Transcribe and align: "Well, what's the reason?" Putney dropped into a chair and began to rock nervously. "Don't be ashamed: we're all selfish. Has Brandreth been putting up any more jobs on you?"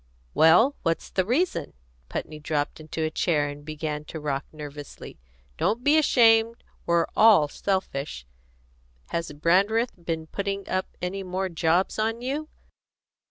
"Well, 0.33 0.75
what's 0.81 1.11
the 1.11 1.27
reason?" 1.27 1.73
Putney 2.09 2.39
dropped 2.39 2.79
into 2.79 3.03
a 3.03 3.11
chair 3.11 3.47
and 3.47 3.63
began 3.63 4.03
to 4.05 4.19
rock 4.19 4.47
nervously. 4.51 5.19
"Don't 5.59 5.83
be 5.83 5.95
ashamed: 5.95 6.63
we're 6.87 7.05
all 7.15 7.47
selfish. 7.47 8.25
Has 9.09 9.31
Brandreth 9.31 9.93
been 10.03 10.25
putting 10.25 10.67
up 10.67 10.87
any 11.03 11.21
more 11.21 11.49
jobs 11.49 11.99
on 11.99 12.19
you?" 12.23 12.49